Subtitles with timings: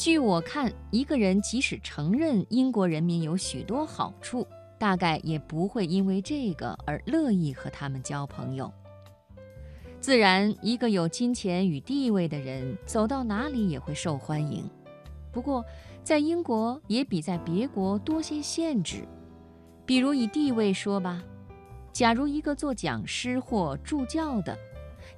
[0.00, 4.46] 据我看，一个人即使承认英国人民有许多好处，
[4.78, 8.72] 大概也不会因为这个而乐意和他们交朋友。
[10.00, 14.64] 自然，一个有金钱与地位的人走到哪里也会受欢迎。
[15.30, 15.62] 不过，
[16.02, 19.06] 在英国也比在别国多些限制。
[19.84, 21.22] 比如以地位说吧，
[21.92, 24.56] 假如一个做讲师或助教的，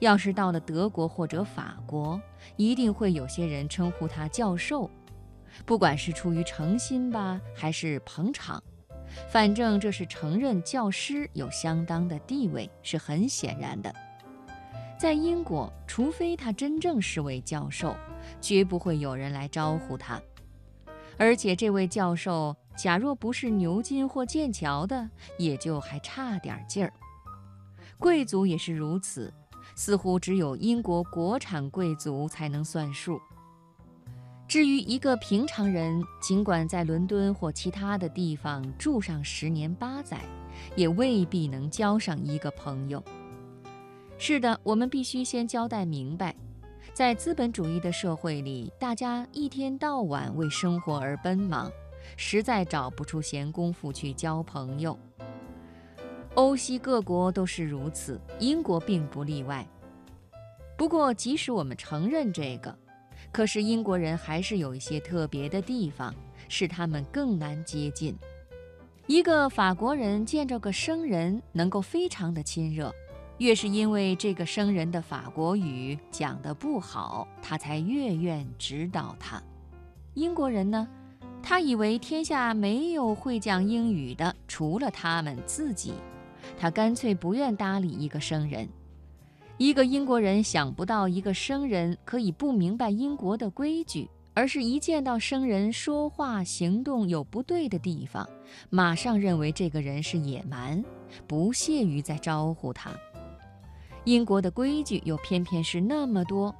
[0.02, 2.20] 要是到了德国或者法国，
[2.56, 4.90] 一定会有些人称呼他教授，
[5.64, 8.60] 不管是出于诚心吧，还是捧场，
[9.30, 13.94] 反正这是承认教师有相当的地位，是很显然的。
[14.98, 17.96] 在英国，除非他真正是位教授，
[18.40, 20.20] 绝不会有人来招呼他。
[21.16, 26.92] 而且，这位教授假若不是牛津或剑桥的，也就还差点劲儿。
[27.98, 29.32] 贵族也是如此，
[29.74, 33.20] 似乎只有英国国产贵族才能算数。
[34.48, 40.20] 至于一个平常人，尽管在伦敦或其他的地方住上十年八载，
[40.76, 43.02] 也未必能交上一个朋友。
[44.18, 46.34] 是的，我们必须先交代明白，
[46.92, 51.70] 在资本主义的社会里，大家一天到晚为生活而奔忙，
[52.16, 54.98] 实在找不出闲工夫去交朋友。
[56.34, 59.66] 欧西各国都是如此，英国并不例外。
[60.78, 62.74] 不过，即使我们承认这个，
[63.30, 66.14] 可是英国人还是有一些特别的地方，
[66.48, 68.16] 使他们更难接近。
[69.06, 72.90] 一个法国人见着个生人，能够非常的亲热。
[73.36, 79.42] 越是因为这个生人的法国语讲得不好，他才越愿指导他。
[80.14, 80.88] 英国人呢，
[81.42, 85.92] 他以为天下没有会讲英语的，除了他们自己，
[86.58, 88.68] 他干脆不愿搭理一个生人。
[89.58, 98.28] 一个英国人想不到一个生人可以不明白英国的规矩，而是一见到生人说话行动有不对的地方，
[98.70, 100.82] 马上认为这个人是野蛮，
[101.28, 102.90] 不屑于再招呼他。
[104.04, 106.52] 英国的规矩又偏偏是那么多，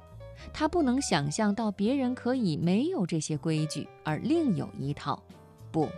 [0.53, 5.21] 他不能想象到别人可以没有这些规矩而另有一套。
[5.71, 5.89] 不，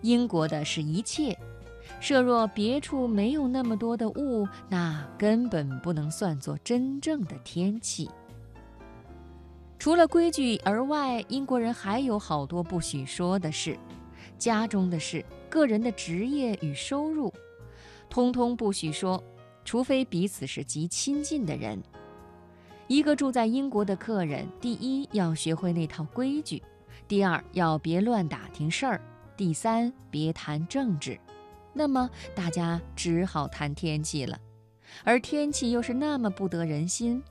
[0.00, 1.36] 英国的是一切。
[2.00, 8.10] 设若别处没有那么多的雾，那根本不能算作真正的天气。
[9.78, 13.78] 除了规矩而外，英国人还有好多不许说的事：
[14.38, 17.32] 家中的事、个人的职业与收入，
[18.08, 19.22] 通通不许说。
[19.66, 21.82] 除非彼此是极亲近的人，
[22.86, 26.62] 一个住在英国的客人，第一要学会那套规矩，
[27.08, 29.00] 第二要别乱打听事儿，
[29.38, 31.18] 第三别谈政治。
[31.74, 34.38] 那么大家只好谈天气了，
[35.02, 37.22] 而天气又是那么不得人心。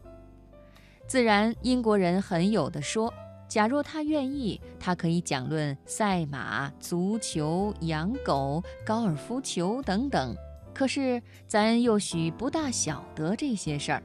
[1.08, 3.12] 自然，英国人很有的说。
[3.48, 10.36] 假若他愿意，他可以讲论赛马、足球、养狗、高尔夫球等等。
[10.74, 14.02] 可是咱又许不大晓得这些事儿，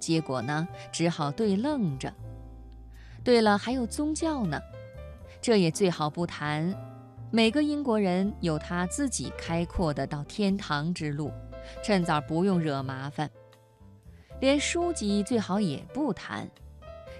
[0.00, 2.12] 结果呢，只好对愣着。
[3.22, 4.60] 对了，还有宗教呢，
[5.40, 6.74] 这也最好不谈。
[7.30, 11.30] 每个英国人有他自己开阔的到天堂之路，
[11.82, 13.30] 趁早不用惹麻烦。
[14.40, 16.48] 连书籍最好也不谈。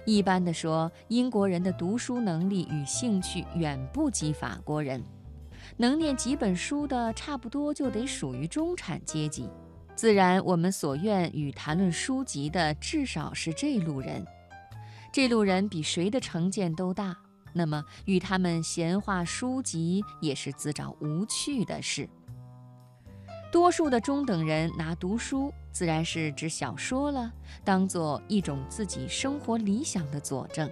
[0.05, 5.03] 一般的说，英国人的读书能力与兴趣远不及法国人。
[5.77, 9.47] 能念几本书的，差不多就得属于中产阶级。
[9.95, 14.25] 自然，我们所愿与谈论书籍的，至少是这路人。
[15.11, 17.15] 这路人比谁的成见都大，
[17.53, 22.09] 那么与他们闲话书籍也是自找无趣的事。
[23.51, 27.33] 多数的中等人拿读书，自然是指小说了，
[27.63, 30.69] 当做一种自己生活理想的佐证。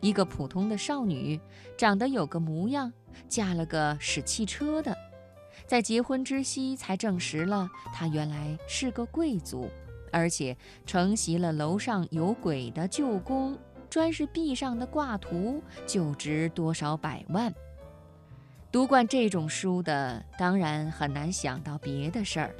[0.00, 1.38] 一个普通的少女，
[1.76, 2.92] 长得有个模样，
[3.28, 4.96] 嫁了个使汽车的，
[5.66, 9.68] 在结婚之夕才证实了她原来是个贵族，
[10.10, 10.56] 而且
[10.86, 13.58] 承袭了楼上有鬼的旧宫，
[13.94, 17.54] 专是壁上的挂图就值多少百万。
[18.72, 22.56] 读惯这种书的，当然很难想到别的事儿，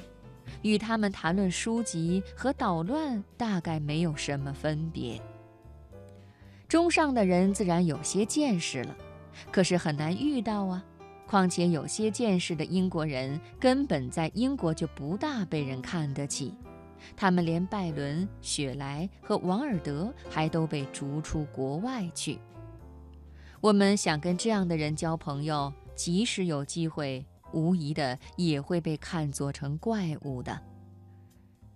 [0.62, 5.20] 与他们谈论书籍和捣乱大概没有什么分别。
[6.68, 8.96] 中上的人自然有些见识了，
[9.50, 10.84] 可是很难遇到啊。
[11.26, 16.54] 况且有些见识的英国人根本在英国就不大被人看得起，
[17.16, 22.38] 他们连拜伦、雪莱和王尔德还都被逐出国外去。
[23.60, 30.60] 我们想跟这样的人交朋友，即使有机会，无疑的也会被看作成怪物的。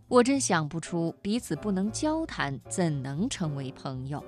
[0.07, 4.23] 我真想不出彼此不能交谈，怎能成为朋友？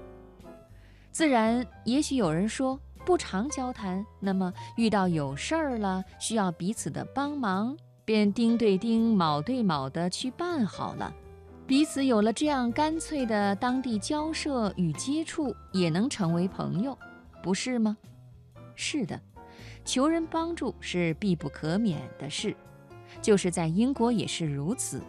[1.11, 7.76] 自然，也许有人说不常交谈，那么遇到有事儿了，需要彼此的帮忙，
[8.11, 11.15] 便丁对丁、卯对卯的去办好了。
[11.65, 16.99] 彼此有了这样干脆的当地交涉与接触，也能成为朋友，
[17.41, 17.97] 不是吗？
[18.75, 19.21] 是的，
[19.85, 22.57] 求人帮助是必不可免的事，
[23.23, 25.01] 就是在英国也是如此。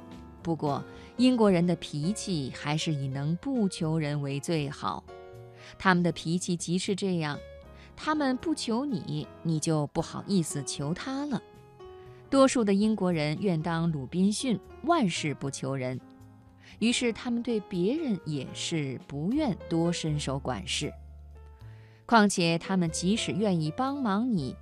[0.44, 0.84] 不过，
[1.18, 5.04] 英国人的脾气还是以能不求人为最好。
[5.80, 7.40] 他们的脾气即是这样：
[7.96, 11.42] 他们不求你，你就不好意思求他了。
[12.32, 16.00] 多数的英国人愿当鲁滨逊，万事不求人，
[16.80, 20.94] 于是他们对别人也是不愿多伸手管事。
[22.06, 24.56] 况且他们即使愿意帮忙你，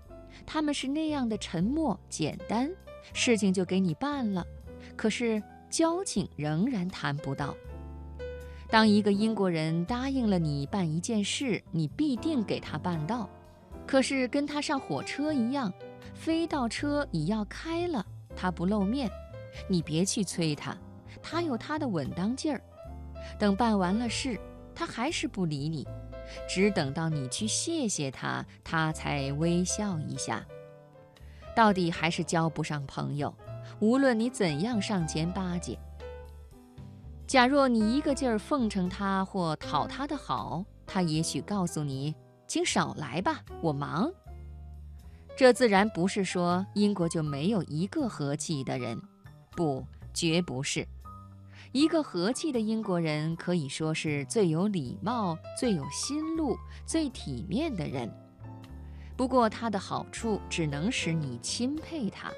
[0.47, 2.71] 他们是那样的沉默简单，
[3.13, 4.43] 事情就给你办了。
[4.95, 7.55] 可是交情仍然谈不到。
[8.67, 13.29] 当一个英国人答应了你办一件事，你必定给他办到。
[13.85, 15.71] 可是跟他上火车一样，
[16.13, 19.09] 非到车已要开了，他不露面，
[19.67, 20.77] 你别去催他，
[21.21, 22.61] 他有他的稳当劲儿。
[23.37, 24.39] 等办完了事，
[24.73, 25.87] 他还是不理你，
[26.47, 30.45] 只等到你去谢谢他，他才微笑一下。
[31.55, 33.33] 到底还是交不上朋友，
[33.79, 35.77] 无论你怎样上前巴结。
[37.27, 42.15] 假若你一个劲儿奉承他或讨他的好，他也许告诉你
[42.47, 44.11] ：“请少来吧，我忙。”
[45.39, 49.01] 这自然不是说英国就没有一个和气的人，
[49.51, 49.81] 不，
[50.13, 50.85] 绝不是。
[51.71, 58.11] 一个和气的英国人可以说是最有礼貌、最有心路、最体面的人。
[59.15, 62.29] 不过他的好处只能使你钦佩他，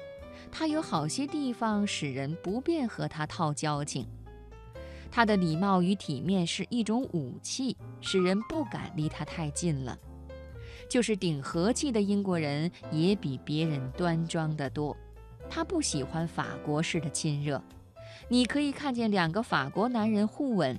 [0.52, 4.06] 他有好些地方使人不便和他套交情。
[5.10, 9.98] 他的礼貌与体面是一种武器，使人不敢离他太近了。
[10.92, 14.94] 就是顶和气的英国人，也比别人端庄得多。
[15.48, 17.62] 他不喜欢法国式的亲热。
[18.28, 20.78] 你可以看见两个法国男人互吻，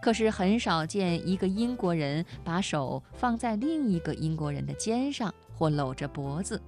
[0.00, 6.62] 可是很少见一个英国人把手放在另一个英国人的肩上或搂着脖子。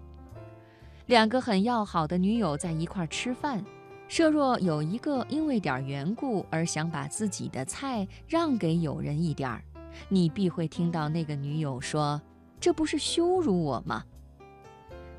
[1.07, 3.65] 两个很要好的女友在一块吃饭。
[4.09, 9.63] 设若有一个因为点缘故而想把自己的菜让给友人一点儿，
[10.09, 12.21] 你必会听到那个女友说
[12.63, 14.05] ：“这不是羞辱我吗？”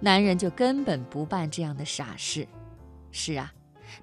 [0.01, 2.47] 男人就根本不办这样的傻事。
[3.11, 3.53] 是啊，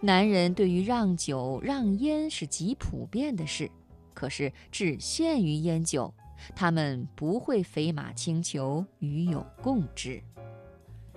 [0.00, 3.68] 男人对于让酒让烟是极普遍的事，
[4.14, 6.14] 可是只限于烟酒，
[6.54, 10.22] 他们不会飞马轻裘与有共之。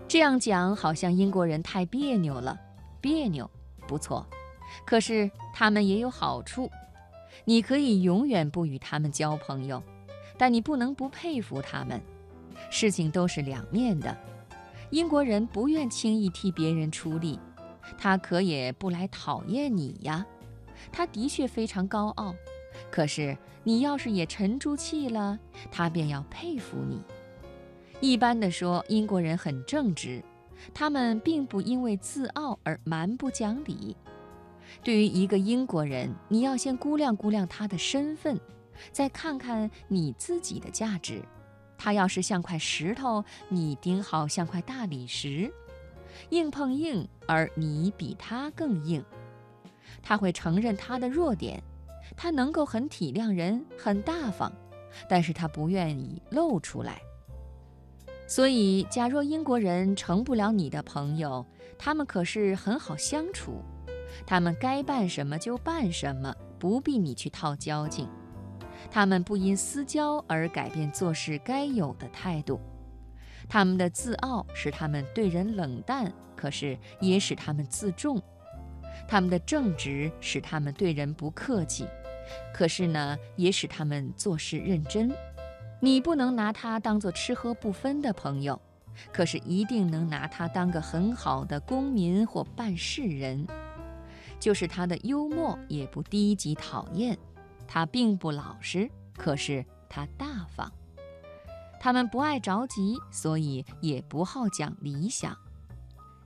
[0.07, 2.59] 这样讲好像英国人太别扭了，
[2.99, 3.49] 别扭。
[3.85, 4.25] 不错，
[4.85, 6.71] 可是他们也有好处。
[7.45, 9.83] 你可以永远不与他们交朋友，
[10.37, 12.01] 但你不能不佩服他们。
[12.69, 14.15] 事情都是两面的。
[14.89, 17.39] 英国人不愿轻易替别人出力，
[17.97, 20.25] 他可也不来讨厌你呀。
[20.91, 22.35] 他的确非常高傲，
[22.91, 25.39] 可是你要是也沉住气了，
[25.71, 27.01] 他便要佩服你。
[28.01, 30.23] 一般的说，英国人很正直。
[30.73, 33.97] 他们并不因为自傲而蛮不讲理。
[34.81, 38.39] 对于一个英国人，你要先估量估量他的身份，
[38.91, 41.21] 再看看你自己的价值。
[41.83, 45.53] 他要是像块石头，你顶好像块大理石，
[46.29, 49.03] 硬碰硬，而你比他更硬。
[50.01, 51.61] 他会承认他的弱点，
[52.15, 54.49] 他能够很体谅人，很大方，
[55.09, 57.01] 但是他不愿意露出来。
[58.29, 61.45] 所以，假若英国人成不了你的朋友，
[61.77, 63.61] 他们可是很好相处。
[64.25, 68.07] 他们该办什么就办什么，不必你去套交情。
[68.93, 72.61] 他们不因私交而改变做事该有的态度。
[73.49, 78.21] 他们的自傲使他们对人冷淡，可是也使他们自重。
[79.07, 81.87] 他们的正直使他们对人不客气，
[82.53, 85.11] 可是呢，也使他们做事认真。
[85.79, 88.61] 你不能拿他当做吃喝不分的朋友，
[89.11, 93.47] 可是一定能拿他当个很好的公民或办事人。
[94.39, 97.17] 就是他的幽默也不低级讨厌，
[97.67, 100.71] 他并不老实，可是他大方。
[101.79, 105.37] 他们不爱着急，所以也不好讲理想。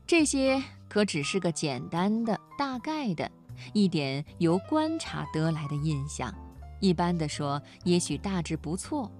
[0.06, 3.30] 这些可只是个简单的、大概的
[3.74, 6.34] 一点由观察得来的印象。
[6.80, 9.12] 一般的说，也许大致不错。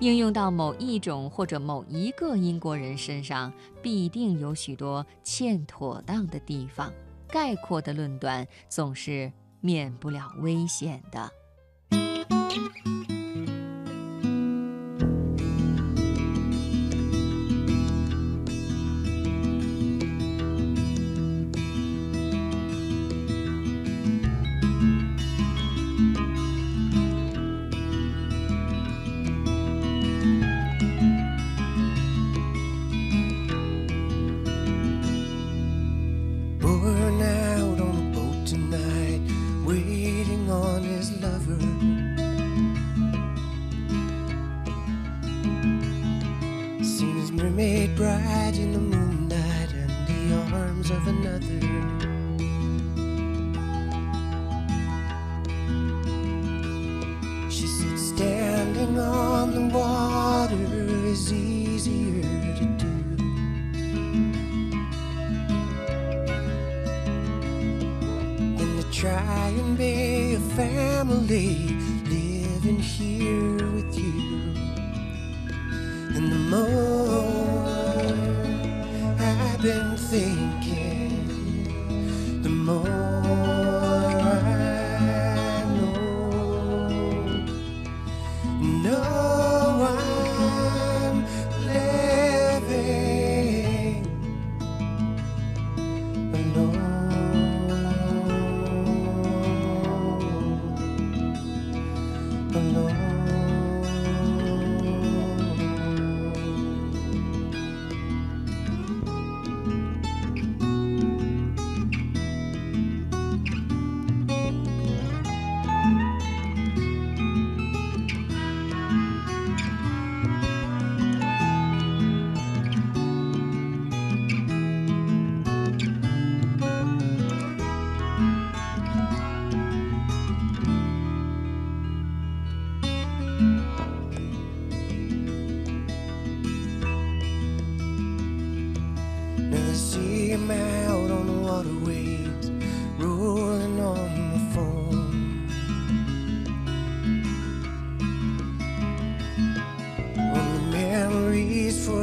[0.00, 3.52] 应用到某一种或者某一个英国人身上，
[3.82, 6.92] 必定有许多欠妥当的地方。
[7.26, 11.30] 概括的论断总是免不了危险的。
[69.00, 71.56] Try and be a family
[72.04, 74.52] living here with you.
[76.14, 78.04] And the more
[79.18, 80.59] I've been thinking,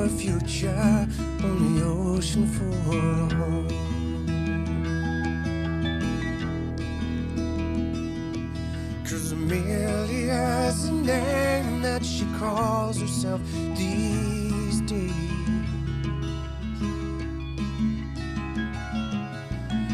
[0.09, 1.07] future,
[1.43, 2.45] on the ocean
[2.85, 3.67] home.
[9.03, 13.41] Cause Amelia's the name that she calls herself
[13.75, 15.11] these days.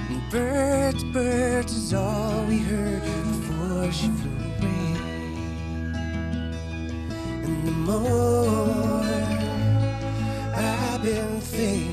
[0.10, 4.98] And birds, birds is all we heard before she flew away.
[7.44, 8.83] And the more
[11.04, 11.93] been thinking.